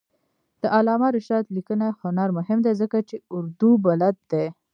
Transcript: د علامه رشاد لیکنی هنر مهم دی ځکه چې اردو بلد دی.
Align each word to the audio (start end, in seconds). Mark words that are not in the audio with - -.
د 0.61 0.63
علامه 0.75 1.07
رشاد 1.17 1.45
لیکنی 1.55 1.89
هنر 2.01 2.29
مهم 2.37 2.59
دی 2.65 2.73
ځکه 2.81 2.97
چې 3.09 3.15
اردو 3.35 3.69
بلد 3.85 4.15
دی. 4.31 4.45